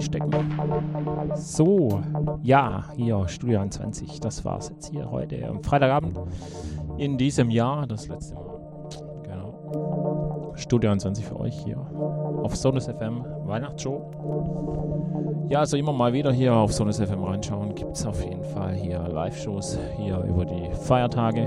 sollten 0.00 0.32
wir 0.32 0.38
auch 0.38 0.42
einstecken. 1.18 1.32
So, 1.34 2.00
ja, 2.42 2.84
hier, 2.96 3.26
Studio 3.28 3.60
21. 3.60 4.20
Das 4.20 4.44
war's 4.44 4.70
jetzt 4.70 4.90
hier 4.90 5.10
heute 5.10 5.46
am 5.46 5.62
Freitagabend 5.62 6.18
in 6.98 7.18
diesem 7.18 7.50
Jahr. 7.50 7.86
Das 7.86 8.08
letzte 8.08 8.34
Mal. 8.34 8.44
Genau. 9.22 10.52
Studio 10.54 10.90
21 10.90 11.24
für 11.24 11.40
euch 11.40 11.56
hier 11.64 11.78
auf 12.42 12.56
Sonus 12.56 12.86
FM 12.86 13.24
Weihnachtsshow. 13.44 14.02
Ja, 15.48 15.60
also 15.60 15.76
immer 15.76 15.92
mal 15.92 16.12
wieder 16.12 16.32
hier 16.32 16.54
auf 16.54 16.72
Sonus 16.72 16.98
FM 16.98 17.22
reinschauen. 17.22 17.74
Gibt 17.74 17.96
es 17.96 18.06
auf 18.06 18.22
jeden 18.24 18.42
Fall 18.42 18.74
hier 18.74 18.98
Live-Shows 18.98 19.78
hier 19.96 20.18
über 20.20 20.44
die 20.44 20.70
Feiertage. 20.72 21.44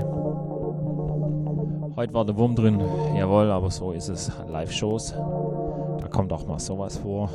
Heute 1.96 2.14
war 2.14 2.24
der 2.24 2.36
Wurm 2.36 2.54
drin, 2.54 2.80
jawohl, 3.16 3.50
aber 3.50 3.70
so 3.70 3.92
ist 3.92 4.08
es. 4.08 4.32
Live-Shows. 4.48 5.12
Da 5.12 6.08
kommt 6.08 6.32
auch 6.32 6.46
mal 6.46 6.58
sowas 6.58 6.96
vor. 6.96 7.28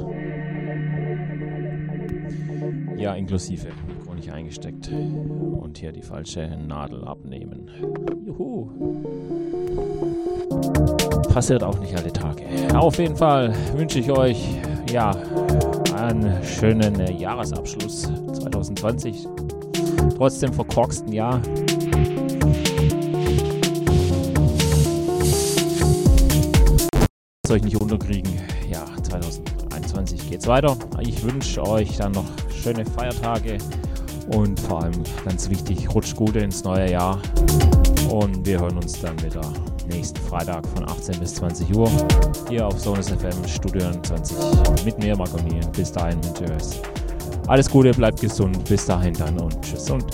Ja, 3.06 3.14
inklusive 3.14 3.68
nicht 4.16 4.32
eingesteckt. 4.32 4.90
Und 4.90 5.78
hier 5.78 5.92
die 5.92 6.02
falsche 6.02 6.58
Nadel 6.68 7.04
abnehmen. 7.04 7.70
Juhu. 8.26 8.72
Passiert 11.32 11.62
auch 11.62 11.78
nicht 11.80 11.96
alle 11.96 12.12
Tage. 12.12 12.42
Auf 12.74 12.98
jeden 12.98 13.16
Fall 13.16 13.54
wünsche 13.76 14.00
ich 14.00 14.10
euch 14.10 14.44
ja 14.92 15.12
einen 15.96 16.44
schönen 16.44 17.16
Jahresabschluss 17.20 18.10
2020. 18.34 19.28
Trotzdem 20.18 20.52
verkorksten 20.52 21.14
Jahr. 21.14 21.40
euch 27.52 27.64
nicht 27.64 27.80
unterkriegen. 27.80 28.34
Ja, 28.72 28.84
2021 30.06 30.30
geht's 30.30 30.48
weiter. 30.48 30.78
Ich 31.00 31.24
wünsche 31.24 31.66
euch 31.66 31.98
dann 31.98 32.12
noch 32.12 32.26
schöne 32.54 32.86
Feiertage 32.86 33.58
und 34.36 34.60
vor 34.60 34.84
allem 34.84 35.04
ganz 35.24 35.50
wichtig, 35.50 35.94
rutscht 35.94 36.16
gut 36.16 36.36
ins 36.36 36.64
neue 36.64 36.92
Jahr. 36.92 37.20
Und 38.10 38.46
wir 38.46 38.60
hören 38.60 38.78
uns 38.78 39.00
dann 39.02 39.22
wieder 39.24 39.42
nächsten 39.88 40.20
Freitag 40.22 40.66
von 40.68 40.88
18 40.88 41.20
bis 41.20 41.36
20 41.36 41.76
Uhr 41.76 41.90
hier 42.50 42.68
auf 42.68 42.80
Sonus 42.80 43.10
FM 43.10 43.48
Studio 43.48 43.92
20 44.04 44.86
mit 44.86 44.98
mir, 45.00 45.16
Marco 45.16 45.38
Bis 45.76 45.92
dahin 45.92 46.20
wünsche 46.22 46.82
alles 47.48 47.70
Gute, 47.70 47.92
bleibt 47.92 48.22
gesund. 48.22 48.64
Bis 48.68 48.86
dahin 48.86 49.14
dann 49.14 49.40
und 49.40 49.60
tschüss 49.62 49.90
und 49.90 50.06